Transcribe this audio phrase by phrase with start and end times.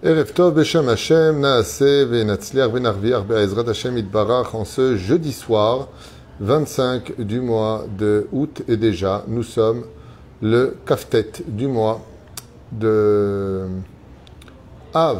[0.00, 5.88] Erev Tov Beshem Hashem Venatzliach Venarviach Be'ezrat Hashem Itbarach en ce jeudi soir
[6.38, 9.82] 25 du mois de août et déjà nous sommes
[10.40, 12.00] le kaftet du mois
[12.70, 13.66] de
[14.94, 15.18] Av.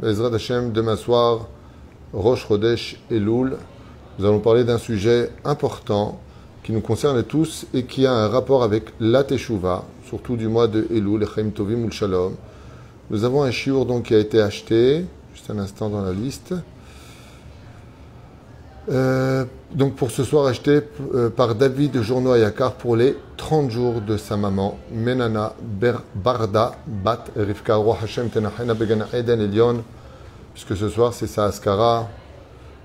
[0.00, 1.48] Be'ezrat Hashem demain soir
[2.14, 3.58] Rosh Chodesh Elul
[4.18, 6.18] nous allons parler d'un sujet important
[6.62, 10.68] qui nous concerne tous et qui a un rapport avec la Teshuvah surtout du mois
[10.68, 12.34] de Elul Echaim Tovim Ul Shalom
[13.08, 16.54] nous avons un chiour donc qui a été acheté, juste un instant dans la liste.
[18.88, 20.80] Euh, donc pour ce soir acheté
[21.14, 25.54] euh, par David Journo Ayakar pour les 30 jours de sa maman, Menana
[26.14, 29.82] Barda Bat Rivka Roi Hashem Tenachena Begana Eden Elion,
[30.52, 32.08] puisque ce soir c'est sa Askara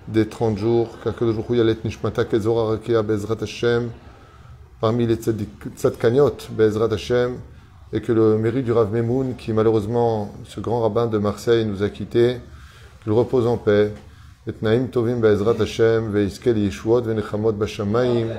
[0.07, 3.89] des 30 jours, Kakodosh Yalet Nishmata Kezora Rakia Bezrat Hashem,
[4.79, 7.37] parmi les Tzadkaniot Bezrat Hashem,
[7.93, 11.83] et que le mérite du Rav Memoun, qui malheureusement, ce grand rabbin de Marseille, nous
[11.83, 12.37] a quittés,
[13.03, 13.91] qu'il repose en paix.
[14.47, 18.29] Et Naim Tovim Be'ezrat Hashem, Ve'iskel Yeshuot, Ve'nechamot B'Shamayim,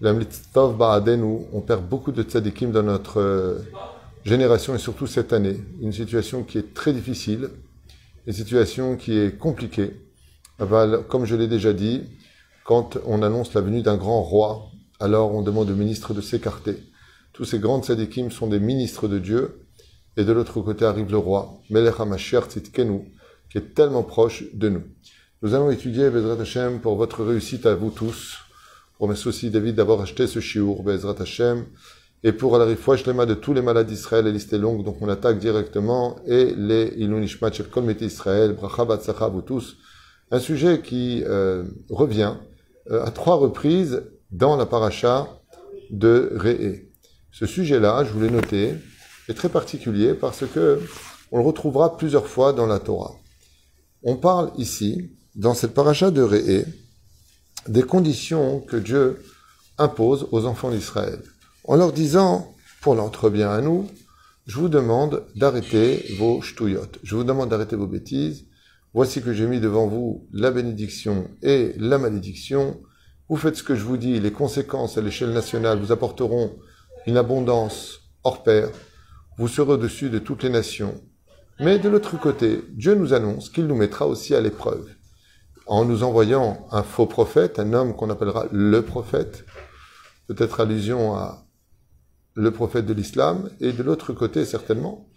[0.00, 3.58] L'Amlitztov Ba'adenu, on perd beaucoup de tzadikim dans notre euh,
[4.24, 5.56] génération et surtout cette année.
[5.80, 7.50] Une situation qui est très difficile,
[8.26, 9.94] une situation qui est compliquée.
[11.08, 12.02] Comme je l'ai déjà dit,
[12.64, 14.66] quand on annonce la venue d'un grand roi,
[15.00, 16.76] alors on demande au ministre de s'écarter.
[17.38, 19.60] Tous ces grands tzadikim sont des ministres de Dieu.
[20.16, 24.82] Et de l'autre côté arrive le roi, Melech HaMashiach qui est tellement proche de nous.
[25.42, 28.38] Nous allons étudier Bezrat Hashem pour votre réussite à vous tous.
[28.94, 31.66] Je remercie aussi David d'avoir acheté ce shiur, Bezrat Hashem.
[32.24, 35.00] Et pour la rifouach lema de tous les malades d'Israël, la liste est longue, donc
[35.00, 36.16] on attaque directement.
[36.26, 37.66] Et les Ilunishmat Shel
[38.00, 39.76] Israël, Bracha Batsacha, vous tous.
[40.32, 42.34] Un sujet qui euh, revient
[42.90, 45.28] euh, à trois reprises dans la paracha
[45.90, 46.87] de Re'e.
[47.30, 48.74] Ce sujet-là, je voulais noter,
[49.28, 50.80] est très particulier parce que
[51.30, 53.14] on le retrouvera plusieurs fois dans la Torah.
[54.02, 56.64] On parle ici, dans cette paracha de Réé,
[57.68, 59.22] des conditions que Dieu
[59.76, 61.22] impose aux enfants d'Israël,
[61.64, 63.86] en leur disant, pour l'entre bien à nous,
[64.46, 68.46] je vous demande d'arrêter vos ch'touillottes, je vous demande d'arrêter vos bêtises,
[68.94, 72.80] voici que j'ai mis devant vous la bénédiction et la malédiction,
[73.28, 76.56] vous faites ce que je vous dis, les conséquences à l'échelle nationale vous apporteront
[77.06, 78.70] une abondance hors pair,
[79.38, 81.00] vous serez au-dessus de toutes les nations.
[81.60, 84.88] Mais de l'autre côté, Dieu nous annonce qu'il nous mettra aussi à l'épreuve,
[85.66, 89.44] en nous envoyant un faux prophète, un homme qu'on appellera le prophète,
[90.28, 91.46] peut-être allusion à
[92.34, 95.08] le prophète de l'islam, et de l'autre côté, certainement,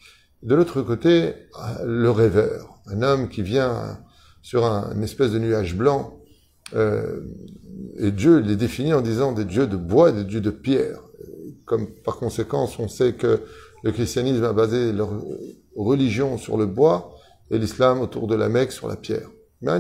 [0.42, 1.36] de l'autre côté,
[1.86, 4.00] le rêveur, un homme qui vient
[4.42, 6.22] sur un, une espèce de nuage blanc,
[6.74, 7.20] euh,
[7.98, 11.02] et Dieu les définit en disant des dieux de bois des dieux de pierre
[11.72, 13.40] comme par conséquent on sait que
[13.82, 15.10] le christianisme a basé leur
[15.74, 17.16] religion sur le bois
[17.50, 19.30] et l'islam autour de la Mecque sur la pierre.
[19.62, 19.72] Mais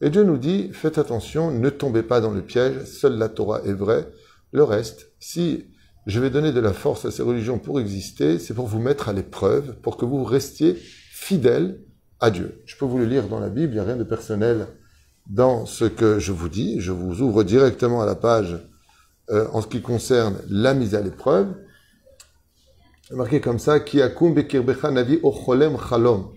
[0.00, 3.60] Et Dieu nous dit, faites attention, ne tombez pas dans le piège, seule la Torah
[3.64, 4.08] est vraie,
[4.50, 5.66] le reste, si
[6.06, 9.08] je vais donner de la force à ces religions pour exister, c'est pour vous mettre
[9.08, 11.78] à l'épreuve, pour que vous restiez fidèles
[12.18, 12.60] à Dieu.
[12.66, 14.66] Je peux vous le lire dans la Bible, il n'y a rien de personnel
[15.28, 18.67] dans ce que je vous dis, je vous ouvre directement à la page
[19.30, 21.48] euh, en ce qui concerne la mise à l'épreuve,
[23.10, 26.30] marqué comme ça, qui akum bekirbecha navi ocholem chalom.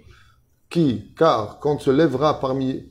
[0.69, 2.89] Qui, car quand se lèvera parmi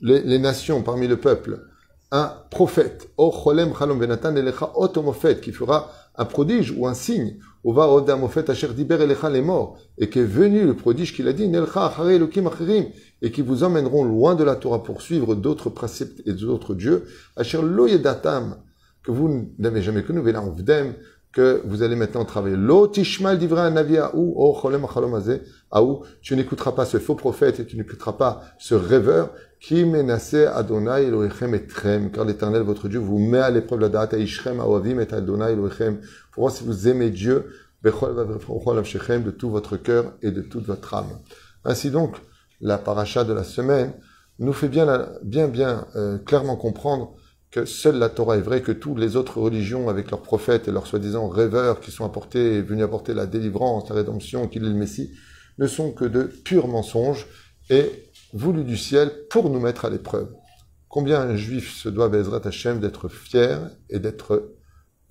[0.00, 1.64] les, nations, parmi le peuple,
[2.10, 7.88] un prophète, ocholem chalom venatan elecha otomofet, qui fera un prodige ou un signe, va
[7.88, 11.48] odamofet asher diber elecha les morts, et qui est venu le prodige qu'il a dit,
[11.48, 12.86] nelcha achare elokim acherim,
[13.22, 17.06] et qui vous emmèneront loin de la Torah pour suivre d'autres préceptes et d'autres dieux,
[17.36, 18.56] asher lo yedatam,
[19.04, 20.22] que vous n'avez jamais connu,
[21.34, 22.56] que vous allez maintenant travailler.
[22.56, 23.70] L'otishmal divra
[24.14, 24.86] ou oh cholem
[25.70, 30.46] aou, tu n'écouteras pas ce faux prophète et tu n'écouteras pas ce rêveur qui menaçait
[30.46, 35.00] Adonai Elohechem etrem, car l'Éternel votre Dieu vous met à l'épreuve la date Ishrem Aovim
[35.00, 36.00] et Adonai Elohechem,
[36.32, 37.46] pour voir si vous aimez Dieu
[37.82, 41.18] de tout votre cœur et de toute votre âme.
[41.64, 42.16] Ainsi donc,
[42.60, 43.92] la paracha de la semaine
[44.38, 47.16] nous fait bien, bien, bien euh, clairement comprendre
[47.54, 50.72] que seule la Torah est vraie, que toutes les autres religions, avec leurs prophètes et
[50.72, 54.74] leurs soi-disant rêveurs qui sont apportés, venus apporter la délivrance, la rédemption, qu'il est le
[54.74, 55.12] Messie,
[55.58, 57.28] ne sont que de purs mensonges
[57.70, 60.34] et voulus du ciel pour nous mettre à l'épreuve.
[60.88, 64.56] Combien un juif se doit, Bezrat Hashem, d'être fier et d'être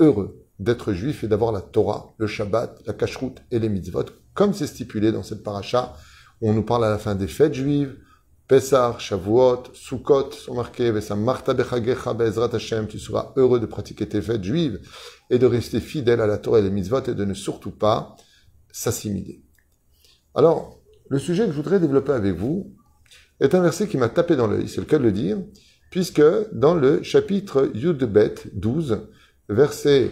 [0.01, 4.53] heureux d'être juif et d'avoir la Torah, le Shabbat, la Kashrut et les mitzvot, comme
[4.53, 5.95] c'est stipulé dans cette paracha,
[6.41, 7.97] où on nous parle à la fin des fêtes juives,
[8.47, 14.43] Pessah, Shavuot, Sukkot sont marqués, Marta Be'ezrat Hashem, tu seras heureux de pratiquer tes fêtes
[14.43, 14.81] juives
[15.29, 18.17] et de rester fidèle à la Torah et les mitzvot et de ne surtout pas
[18.71, 19.41] s'assimiler.
[20.35, 22.75] Alors, le sujet que je voudrais développer avec vous
[23.39, 25.37] est un verset qui m'a tapé dans l'œil, c'est le cas de le dire,
[25.89, 29.07] puisque dans le chapitre Yudbet 12,
[29.47, 30.11] verset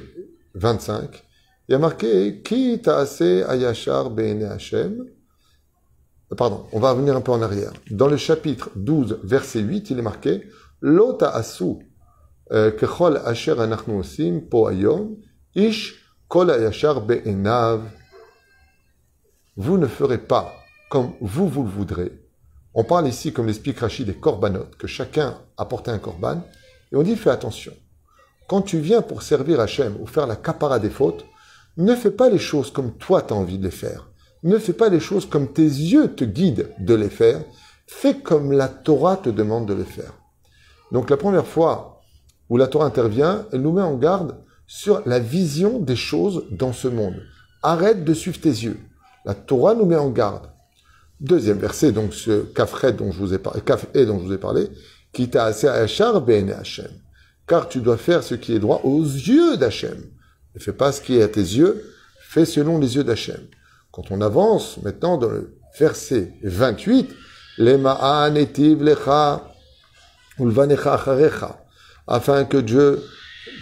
[0.53, 1.23] 25,
[1.67, 4.11] il y a marqué Ki ta'ase ayashar
[4.51, 5.05] Hashem.
[6.37, 7.73] Pardon, on va revenir un peu en arrière.
[7.89, 10.47] Dans le chapitre 12, verset 8, il est marqué
[10.79, 11.75] Lo ta'asu
[12.51, 15.17] euh, kechol asher anachnu osim po ayom
[15.55, 15.95] ish
[16.27, 17.81] kol ayashar be'enav.
[19.57, 20.53] Vous ne ferez pas
[20.89, 22.11] comme vous, vous le voudrez.
[22.73, 26.43] On parle ici, comme l'explique Rachid, des corbanotes, que chacun apportait un corban.
[26.91, 27.73] Et on dit, fais attention.
[28.47, 31.25] Quand tu viens pour servir Hachem ou faire la capara des fautes,
[31.77, 34.10] ne fais pas les choses comme toi tu as envie de les faire.
[34.43, 37.43] Ne fais pas les choses comme tes yeux te guident de les faire.
[37.85, 40.13] Fais comme la Torah te demande de les faire.
[40.91, 42.01] Donc la première fois
[42.49, 46.73] où la Torah intervient, elle nous met en garde sur la vision des choses dans
[46.73, 47.21] ce monde.
[47.61, 48.79] Arrête de suivre tes yeux.
[49.25, 50.49] La Torah nous met en garde.
[51.19, 53.61] Deuxième verset, donc ce kafret dont je vous ai parlé,
[54.05, 54.69] dont je vous ai parlé,
[55.13, 56.89] qui t'a assez à ben Hachem.
[57.45, 60.03] Car tu dois faire ce qui est droit aux yeux d'Hachem.
[60.55, 61.83] Ne fais pas ce qui est à tes yeux,
[62.21, 63.39] fais selon les yeux d'Hachem.
[63.91, 67.09] Quand on avance maintenant dans le verset 28,
[67.57, 69.51] lecha
[72.07, 73.03] afin que Dieu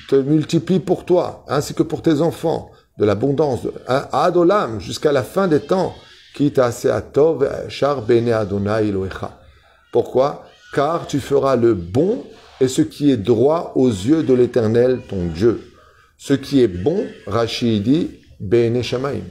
[0.07, 5.47] te multiplie pour toi, ainsi que pour tes enfants, de l'abondance, adolam, jusqu'à la fin
[5.47, 5.95] des temps,
[7.69, 8.93] char bene Adonai
[9.91, 10.45] Pourquoi?
[10.73, 12.23] Car tu feras le bon
[12.61, 15.61] et ce qui est droit aux yeux de l'Éternel, ton Dieu.
[16.17, 19.23] Ce qui est bon, Rachid dit, bene shamaim.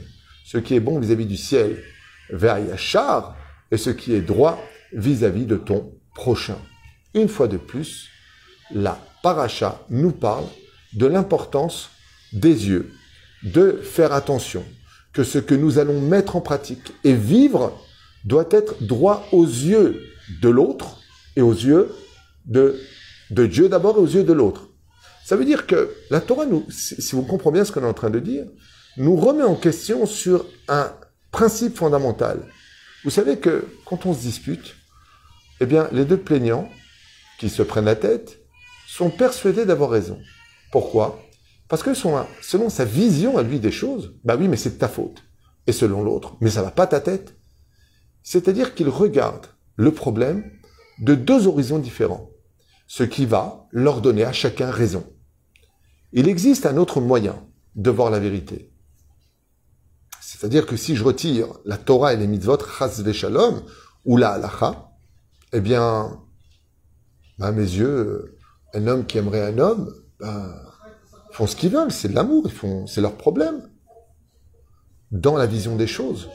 [0.51, 1.77] Ce qui est bon vis-à-vis du ciel,
[2.75, 3.37] char
[3.69, 4.59] et ce qui est droit
[4.91, 6.57] vis-à-vis de ton prochain.
[7.13, 8.07] Une fois de plus,
[8.71, 10.45] la paracha nous parle
[10.93, 11.91] de l'importance
[12.33, 12.91] des yeux,
[13.43, 14.65] de faire attention,
[15.13, 17.79] que ce que nous allons mettre en pratique et vivre
[18.25, 20.01] doit être droit aux yeux
[20.41, 20.99] de l'autre
[21.35, 21.93] et aux yeux
[22.47, 22.81] de,
[23.29, 24.67] de Dieu d'abord et aux yeux de l'autre.
[25.23, 27.93] Ça veut dire que la Torah, nous, si vous comprenez bien ce qu'on est en
[27.93, 28.45] train de dire,
[28.99, 30.93] nous remet en question sur un
[31.31, 32.45] principe fondamental.
[33.03, 34.75] Vous savez que quand on se dispute,
[35.61, 36.69] eh bien, les deux plaignants
[37.39, 38.39] qui se prennent la tête
[38.87, 40.19] sont persuadés d'avoir raison.
[40.71, 41.23] Pourquoi?
[41.69, 45.23] Parce que selon sa vision à lui des choses, bah oui, mais c'est ta faute.
[45.65, 47.37] Et selon l'autre, mais ça va pas ta tête.
[48.21, 50.51] C'est-à-dire qu'il regarde le problème
[50.99, 52.31] de deux horizons différents,
[52.87, 55.05] ce qui va leur donner à chacun raison.
[56.11, 58.68] Il existe un autre moyen de voir la vérité.
[60.31, 63.01] C'est-à-dire que si je retire la Torah et les mitzvot, chas
[64.05, 64.91] ou la halacha,
[65.53, 66.19] eh bien,
[67.39, 68.37] bah, à mes yeux,
[68.75, 70.53] un homme qui aimerait un homme, ben,
[71.31, 72.47] font ce qu'ils veulent, c'est de l'amour,
[72.85, 73.69] c'est leur problème.
[75.11, 76.29] Dans la vision des choses.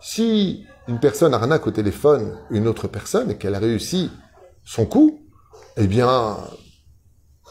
[0.00, 4.10] Si une personne arnaque au téléphone une autre personne et qu'elle a réussi
[4.64, 5.20] son coup,
[5.76, 6.36] eh bien,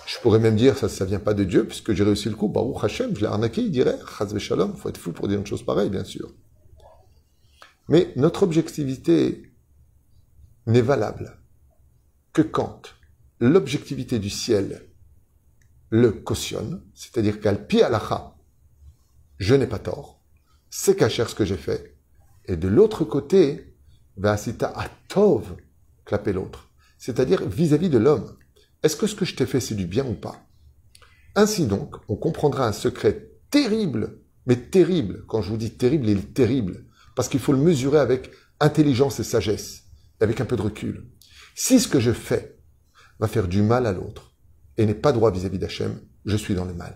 [0.07, 2.47] je pourrais même dire, ça, ça vient pas de Dieu, puisque j'ai réussi le coup,
[2.47, 5.45] Baruch Hashem, je l'ai arnaqué, il dirait, Chazve Shalom, faut être fou pour dire une
[5.45, 6.33] chose pareille, bien sûr.
[7.89, 9.51] Mais notre objectivité
[10.65, 11.37] n'est valable
[12.31, 12.93] que quand
[13.39, 14.87] l'objectivité du ciel
[15.89, 18.35] le cautionne, c'est-à-dire qu'al pi alacha,
[19.37, 20.21] je n'ai pas tort,
[20.69, 21.97] c'est cacher ce que j'ai fait.
[22.45, 23.75] Et de l'autre côté,
[24.15, 25.57] vasita atov,
[26.05, 28.37] clapper l'autre, c'est-à-dire vis-à-vis de l'homme.
[28.83, 30.47] Est-ce que ce que je t'ai fait, c'est du bien ou pas?
[31.35, 35.25] Ainsi donc, on comprendra un secret terrible, mais terrible.
[35.27, 39.19] Quand je vous dis terrible, il est terrible, parce qu'il faut le mesurer avec intelligence
[39.19, 39.83] et sagesse,
[40.19, 41.07] avec un peu de recul.
[41.55, 42.59] Si ce que je fais
[43.19, 44.35] va faire du mal à l'autre,
[44.77, 46.95] et n'est pas droit vis-à-vis d'Hachem, je suis dans le mal.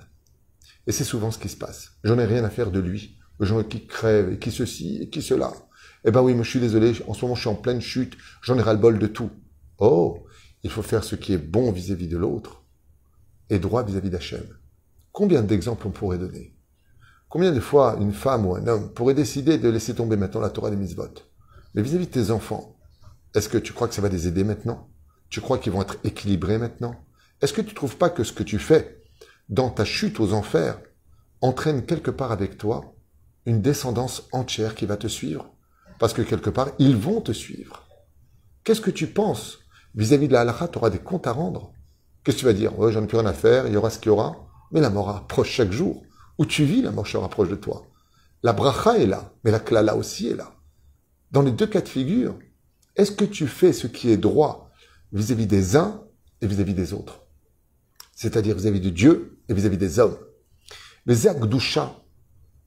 [0.88, 1.94] Et c'est souvent ce qui se passe.
[2.04, 3.18] J'en ai rien à faire de lui.
[3.40, 5.52] Les gens qui crèvent, et qui ceci, et qui cela.
[6.06, 8.18] Eh ben oui, moi je suis désolé, en ce moment je suis en pleine chute,
[8.42, 9.32] j'en ai ras-le-bol de tout.
[9.78, 10.26] Oh,
[10.64, 12.64] il faut faire ce qui est bon vis-à-vis de l'autre,
[13.50, 14.44] et droit vis-à-vis d'Hachem.
[15.12, 16.56] Combien d'exemples on pourrait donner?
[17.28, 20.50] Combien de fois une femme ou un homme pourrait décider de laisser tomber maintenant la
[20.50, 21.14] Torah des mitzvot?
[21.74, 22.78] Mais vis-à-vis de tes enfants,
[23.34, 24.90] est-ce que tu crois que ça va les aider maintenant?
[25.30, 26.96] Tu crois qu'ils vont être équilibrés maintenant?
[27.42, 29.02] Est-ce que tu ne trouves pas que ce que tu fais
[29.50, 30.80] dans ta chute aux enfers
[31.40, 32.94] entraîne quelque part avec toi
[33.46, 35.54] une descendance entière qui va te suivre?
[36.00, 37.88] Parce que quelque part, ils vont te suivre.
[38.64, 39.60] Qu'est-ce que tu penses
[39.96, 41.74] vis-à-vis de la halakha Tu auras des comptes à rendre.
[42.24, 42.78] Qu'est-ce que tu vas dire?
[42.78, 44.48] Ouais, j'en ai plus rien à faire, il y aura ce qu'il y aura.
[44.72, 46.04] Mais la mort approche chaque jour.
[46.38, 47.88] Où tu vis, la mort se rapproche de toi.
[48.44, 50.54] La bracha est là, mais la klala aussi est là.
[51.32, 52.38] Dans les deux cas de figure,
[52.96, 54.70] est-ce que tu fais ce qui est droit
[55.12, 56.04] vis-à-vis des uns
[56.42, 57.22] et vis-à-vis des autres?
[58.16, 60.18] C'est-à-dire vis-à-vis de Dieu et vis-à-vis des hommes.
[61.06, 61.96] Mais Zergdusha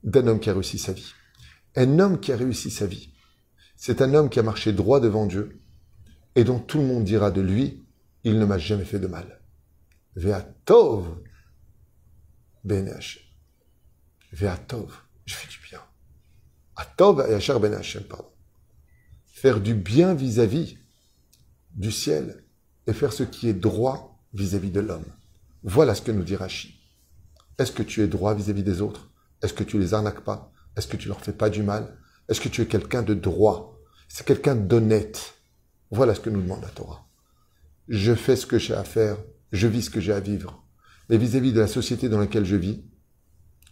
[0.03, 1.11] d'un homme qui a réussi sa vie.
[1.75, 3.13] Un homme qui a réussi sa vie.
[3.75, 5.61] C'est un homme qui a marché droit devant Dieu
[6.35, 7.85] et dont tout le monde dira de lui,
[8.23, 9.41] il ne m'a jamais fait de mal.
[10.15, 11.21] Ve'atov
[12.63, 13.21] ben Hashem.
[14.31, 14.93] Ve'atov,
[15.25, 15.81] je fais du bien.
[16.75, 18.31] Atov Yachar ben Hashem, pardon.
[19.25, 20.77] Faire du bien vis-à-vis
[21.73, 22.43] du ciel
[22.87, 25.05] et faire ce qui est droit vis-à-vis de l'homme.
[25.63, 26.79] Voilà ce que nous dit Rashi.
[27.57, 29.11] Est-ce que tu es droit vis-à-vis des autres?
[29.41, 30.51] Est-ce que tu les arnaques pas?
[30.75, 31.97] Est-ce que tu leur fais pas du mal?
[32.27, 33.79] Est-ce que tu es quelqu'un de droit?
[34.07, 35.34] C'est quelqu'un d'honnête.
[35.91, 37.05] Voilà ce que nous demande la Torah.
[37.87, 39.17] Je fais ce que j'ai à faire,
[39.51, 40.63] je vis ce que j'ai à vivre.
[41.09, 42.83] Mais vis-à-vis de la société dans laquelle je vis,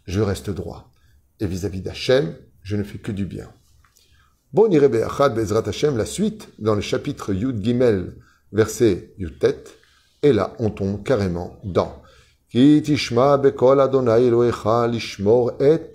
[0.06, 0.92] je reste droit.
[1.40, 3.52] Et vis-à-vis d'Hachem, je ne fais que du bien.
[4.54, 8.16] Bon, Be'achad Bezrat Hashem, la suite, dans le chapitre Yud Gimel,
[8.52, 9.64] verset Yud Tet,
[10.22, 12.04] et là, on tombe carrément dans
[12.50, 15.92] Ki tishma bekol Adonai Elohecha lishmor et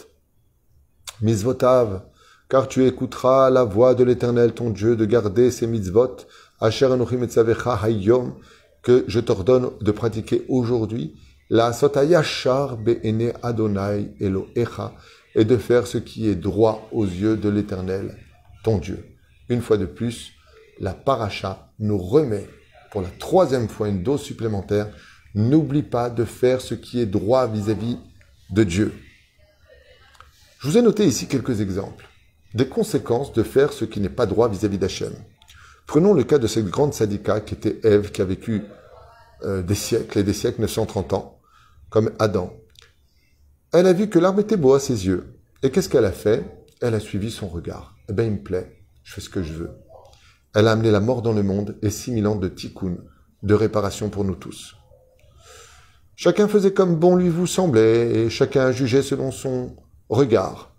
[1.22, 2.02] mizvotav,
[2.48, 6.16] car tu écouteras la voix de l'Éternel, ton Dieu, de garder ses mitzvot,
[6.60, 8.34] asher anochim etzavecha hayom,
[8.82, 11.14] que je t'ordonne de pratiquer aujourd'hui,
[11.50, 14.94] la sotayashar be'ene Adonai Elohecha,
[15.34, 18.16] et de faire ce qui est droit aux yeux de l'Éternel,
[18.64, 19.04] ton Dieu.
[19.48, 20.32] Une fois de plus,
[20.80, 22.48] la paracha nous remet
[22.90, 24.88] pour la troisième fois une dose supplémentaire.
[25.34, 27.98] N'oublie pas de faire ce qui est droit vis-à-vis
[28.50, 28.94] de Dieu.
[30.60, 32.07] Je vous ai noté ici quelques exemples
[32.54, 35.12] des conséquences de faire ce qui n'est pas droit vis-à-vis d'Hachem.
[35.86, 38.62] Prenons le cas de cette grande sadika qui était Ève, qui a vécu
[39.44, 41.38] euh, des siècles et des siècles, 930 ans,
[41.90, 42.52] comme Adam.
[43.72, 45.34] Elle a vu que l'arbre était beau à ses yeux.
[45.62, 46.44] Et qu'est-ce qu'elle a fait?
[46.80, 47.96] Elle a suivi son regard.
[48.08, 49.70] Eh bien, il me plaît, je fais ce que je veux.
[50.54, 52.96] Elle a amené la mort dans le monde et 6000 ans de tikkun,
[53.42, 54.74] de réparation pour nous tous.
[56.16, 59.76] Chacun faisait comme bon lui vous semblait et chacun jugeait selon son
[60.08, 60.74] regard.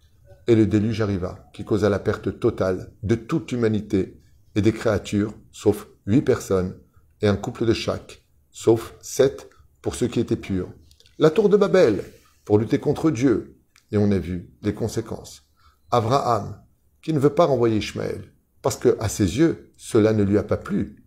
[0.49, 4.19] Et le déluge arriva, qui causa la perte totale de toute l'humanité
[4.55, 6.75] et des créatures, sauf huit personnes
[7.21, 9.47] et un couple de chaque, sauf sept
[9.83, 10.73] pour ceux qui étaient purs.
[11.19, 12.03] La tour de Babel,
[12.45, 13.59] pour lutter contre Dieu,
[13.91, 15.43] et on a vu les conséquences.
[15.91, 16.59] Abraham,
[17.03, 20.43] qui ne veut pas renvoyer Ishmaël, parce que à ses yeux, cela ne lui a
[20.43, 21.05] pas plu.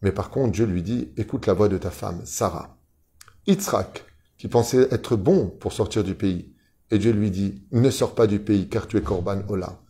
[0.00, 2.76] Mais par contre, Dieu lui dit, écoute la voix de ta femme, Sarah.
[3.46, 4.04] Yitzhak,
[4.38, 6.51] qui pensait être bon pour sortir du pays,
[6.92, 9.80] et Dieu lui dit, ne sors pas du pays, car tu es Korban Ola.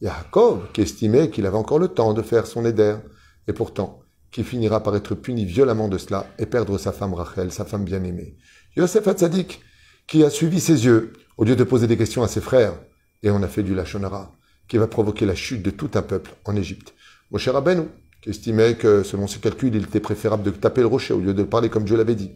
[0.00, 2.94] Yaakov, qui estimait qu'il avait encore le temps de faire son éder,
[3.48, 4.00] et pourtant,
[4.30, 7.84] qui finira par être puni violemment de cela et perdre sa femme Rachel, sa femme
[7.84, 8.36] bien-aimée.
[8.76, 9.60] Yosef Hatzadik,
[10.06, 12.74] qui a suivi ses yeux, au lieu de poser des questions à ses frères,
[13.24, 14.32] et on a fait du Lachonara,
[14.68, 16.94] qui va provoquer la chute de tout un peuple en Égypte.
[17.32, 17.88] Moshe Rabbeinu,
[18.20, 21.34] qui estimait que, selon ses calculs, il était préférable de taper le rocher au lieu
[21.34, 22.30] de parler comme Dieu l'avait dit,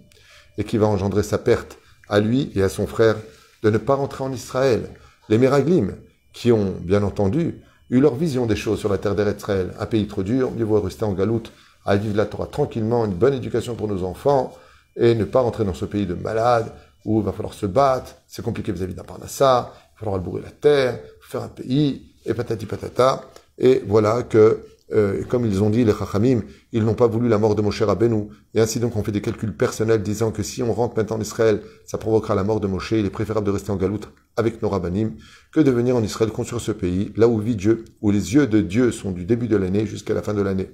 [0.58, 1.78] et qui va engendrer sa perte
[2.08, 3.14] à lui et à son frère
[3.62, 4.90] de ne pas rentrer en Israël.
[5.28, 5.96] Les Meraglim,
[6.32, 10.06] qui ont, bien entendu, eu leur vision des choses sur la terre d'Israël, un pays
[10.06, 11.52] trop dur, mieux vaut rester en galoute,
[11.84, 14.52] à vivre la Torah tranquillement, une bonne éducation pour nos enfants,
[14.96, 16.72] et ne pas rentrer dans ce pays de malades,
[17.04, 20.42] où il va falloir se battre, c'est compliqué vis-à-vis d'un parnassa, il va falloir albourer
[20.42, 23.22] la terre, faire un pays, et patati patata.
[23.58, 27.38] Et voilà que, euh, comme ils ont dit, les Chachamim, ils n'ont pas voulu la
[27.38, 28.28] mort de Moshe Rabbeinu.
[28.54, 31.20] Et ainsi donc, on fait des calculs personnels disant que si on rentre maintenant en
[31.20, 32.92] Israël, ça provoquera la mort de Moshe.
[32.92, 35.16] Il est préférable de rester en Galoute avec nos Rabbanim
[35.52, 38.46] que de venir en Israël construire ce pays, là où vit Dieu, où les yeux
[38.46, 40.70] de Dieu sont du début de l'année jusqu'à la fin de l'année.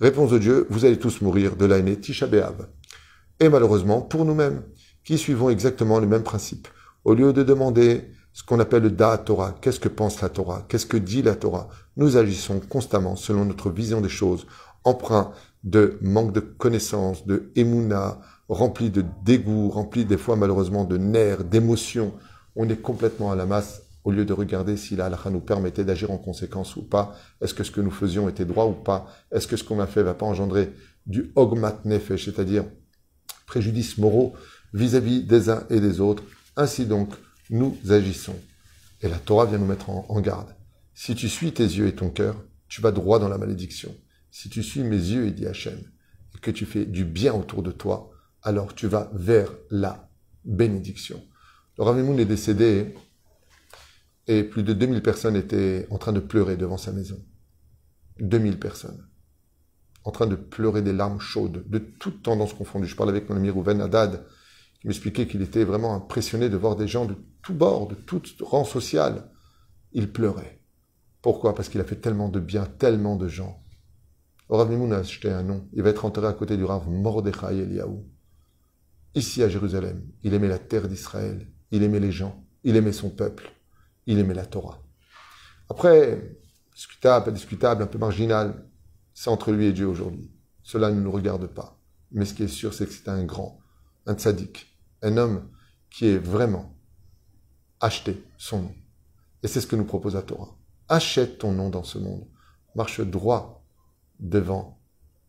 [0.00, 2.68] Réponse de Dieu, vous allez tous mourir de l'année Tisha B'Av.
[3.40, 4.62] Et malheureusement, pour nous-mêmes,
[5.04, 6.68] qui suivons exactement le même principe,
[7.04, 8.04] au lieu de demander
[8.40, 9.54] ce qu'on appelle le Da Torah.
[9.60, 10.64] Qu'est-ce que pense la Torah?
[10.66, 11.68] Qu'est-ce que dit la Torah?
[11.98, 14.46] Nous agissons constamment selon notre vision des choses,
[14.82, 15.32] emprunt
[15.62, 18.18] de manque de connaissances, de émouna,
[18.48, 22.14] rempli de dégoût, rempli des fois malheureusement de nerfs, d'émotions.
[22.56, 25.84] On est complètement à la masse au lieu de regarder si la halakha nous permettait
[25.84, 27.14] d'agir en conséquence ou pas.
[27.42, 29.06] Est-ce que ce que nous faisions était droit ou pas?
[29.30, 30.72] Est-ce que ce qu'on a fait va pas engendrer
[31.04, 32.64] du ogmat nefesh, c'est-à-dire
[33.44, 34.32] préjudice moraux
[34.72, 36.22] vis-à-vis des uns et des autres?
[36.56, 37.10] Ainsi donc,
[37.50, 38.36] nous agissons.
[39.02, 40.54] Et la Torah vient nous mettre en, garde.
[40.94, 43.94] Si tu suis tes yeux et ton cœur, tu vas droit dans la malédiction.
[44.30, 45.78] Si tu suis mes yeux, et dit Hachem,
[46.34, 48.10] et que tu fais du bien autour de toi,
[48.42, 50.10] alors tu vas vers la
[50.44, 51.22] bénédiction.
[51.78, 52.94] Le Rav est décédé
[54.26, 57.20] et plus de 2000 personnes étaient en train de pleurer devant sa maison.
[58.20, 59.08] 2000 personnes.
[60.04, 62.86] En train de pleurer des larmes chaudes, de toutes tendances confondues.
[62.86, 64.24] Je parle avec mon ami Rouven Haddad,
[64.80, 68.22] qui m'expliquait qu'il était vraiment impressionné de voir des gens de tous bords, de tout
[68.40, 69.30] rang social.
[69.92, 70.62] Il pleurait.
[71.22, 71.54] Pourquoi?
[71.54, 73.62] Parce qu'il a fait tellement de bien, tellement de gens.
[74.48, 75.68] Rav Mimoun a acheté un nom.
[75.72, 78.04] Il va être enterré à côté du Rav Mordechai Eliaou.
[79.14, 83.10] Ici à Jérusalem, il aimait la terre d'Israël, il aimait les gens, il aimait son
[83.10, 83.50] peuple,
[84.06, 84.80] il aimait la Torah.
[85.68, 86.38] Après,
[86.74, 88.64] discutable, discutable, un peu marginal,
[89.12, 90.32] c'est entre lui et Dieu aujourd'hui.
[90.62, 91.80] Cela ne nous regarde pas.
[92.12, 93.58] Mais ce qui est sûr, c'est que c'est un grand,
[94.06, 94.69] un tzaddik,
[95.02, 95.50] un homme
[95.90, 96.76] qui est vraiment
[97.80, 98.74] acheté son nom.
[99.42, 100.56] Et c'est ce que nous propose la Torah.
[100.88, 102.26] Achète ton nom dans ce monde.
[102.74, 103.64] Marche droit
[104.18, 104.80] devant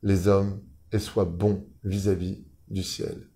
[0.04, 0.62] les hommes
[0.92, 3.30] et sois bon vis-à-vis du ciel.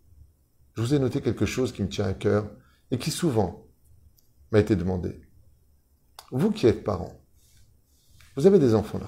[0.76, 2.52] Je vous ai noté quelque chose qui me tient à cœur
[2.92, 3.68] et qui souvent
[4.52, 5.22] m'a été demandé.
[6.32, 7.22] Vous qui êtes parents,
[8.36, 9.00] vous avez des enfants,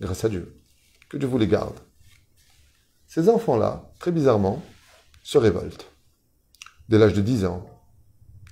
[0.00, 0.54] grâce à Dieu,
[1.08, 1.78] que Dieu vous les garde.
[3.06, 4.62] Ces enfants-là, très bizarrement,
[5.22, 5.89] se révoltent.
[6.90, 7.64] Dès l'âge de 10 ans,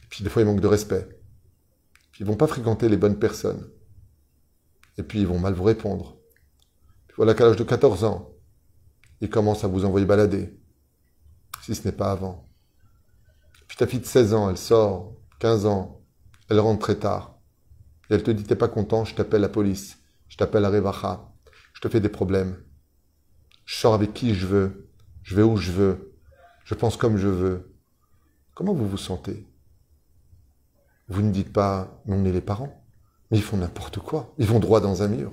[0.08, 1.08] puis des fois ils manquent de respect,
[2.12, 3.68] puis ils vont pas fréquenter les bonnes personnes,
[4.96, 6.16] et puis ils vont mal vous répondre.
[7.08, 8.30] Puis voilà qu'à l'âge de 14 ans,
[9.20, 10.56] ils commencent à vous envoyer balader,
[11.62, 12.48] si ce n'est pas avant.
[13.66, 16.00] Puis ta fille de 16 ans, elle sort, 15 ans,
[16.48, 17.40] elle rentre très tard.
[18.08, 21.28] Et elle te dit, t'es pas content, je t'appelle la police, je t'appelle la Revacha,
[21.74, 22.56] je te fais des problèmes.
[23.64, 24.88] Je sors avec qui je veux,
[25.24, 26.14] je vais où je veux,
[26.64, 27.74] je pense comme je veux.
[28.58, 29.46] Comment vous vous sentez?
[31.06, 32.84] Vous ne dites pas, mais on est les parents,
[33.30, 35.32] mais ils font n'importe quoi, ils vont droit dans un mur.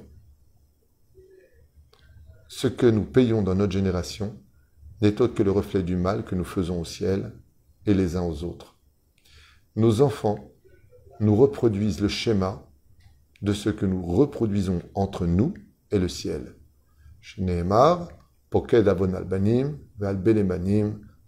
[2.50, 4.39] Ce que nous payons dans notre génération
[5.01, 7.34] n'est autre que le reflet du mal que nous faisons au ciel
[7.88, 8.77] et les uns aux autres.
[9.75, 10.51] Nos enfants
[11.20, 12.63] nous reproduisent le schéma
[13.41, 15.55] de ce que nous reproduisons entre nous
[15.89, 16.55] et le ciel.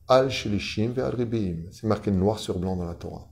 [0.07, 0.93] Al Shilishim,
[1.71, 3.29] C'est marqué noir sur blanc dans la Torah.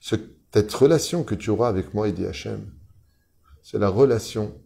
[0.00, 2.72] Cette relation que tu auras avec moi, dit Hachem,
[3.62, 4.58] c'est la relation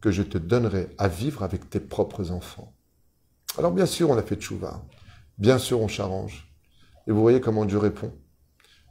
[0.00, 2.76] que je te donnerai à vivre avec tes propres enfants.
[3.56, 4.84] Alors bien sûr, on a fait tchouva.
[5.38, 6.54] Bien sûr, on s'arrange.
[7.06, 8.12] Et vous voyez comment Dieu répond.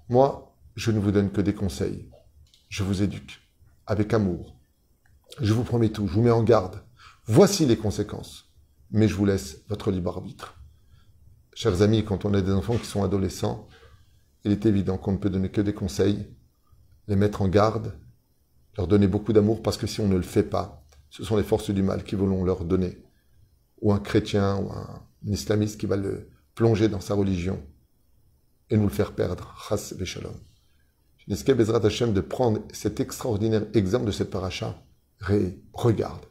[0.09, 2.09] Moi, je ne vous donne que des conseils.
[2.69, 3.39] Je vous éduque
[3.85, 4.57] avec amour.
[5.39, 6.83] Je vous promets tout, je vous mets en garde.
[7.25, 8.51] Voici les conséquences.
[8.89, 10.62] Mais je vous laisse votre libre arbitre.
[11.55, 13.67] Chers amis, quand on a des enfants qui sont adolescents,
[14.43, 16.27] il est évident qu'on ne peut donner que des conseils,
[17.07, 17.93] les mettre en garde,
[18.75, 21.43] leur donner beaucoup d'amour, parce que si on ne le fait pas, ce sont les
[21.43, 23.03] forces du mal qui vont leur donner,
[23.81, 27.63] ou un chrétien, ou un, islamiste qui va le plonger dans sa religion
[28.69, 29.55] et nous le faire perdre.
[29.69, 30.35] Chas shalom.
[31.27, 34.83] N'est-ce Bezrat Hashem de prendre cet extraordinaire exemple de cette paracha
[35.71, 36.25] Regarde.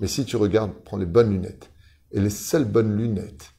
[0.00, 1.70] Mais si tu regardes, prends les bonnes lunettes.
[2.10, 3.53] Et les seules bonnes lunettes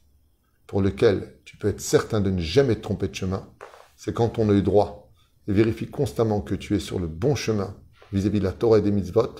[0.67, 3.47] pour lesquelles tu peux être certain de ne jamais te tromper de chemin,
[3.95, 5.11] c'est quand ton œil droit
[5.47, 7.75] vérifie constamment que tu es sur le bon chemin
[8.11, 9.35] vis-à-vis de la Torah et des mitzvot,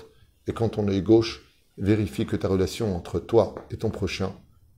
[0.46, 1.42] et quand ton œil gauche
[1.78, 4.32] vérifie que ta relation entre toi et ton prochain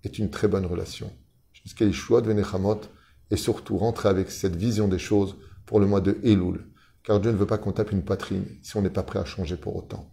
[0.05, 1.13] est une très bonne relation.
[1.53, 2.35] Jusqu'à Yeshua de
[3.31, 6.67] et surtout rentrer avec cette vision des choses pour le mois de Elul,
[7.03, 9.25] car Dieu ne veut pas qu'on tape une poitrine si on n'est pas prêt à
[9.25, 10.11] changer pour autant.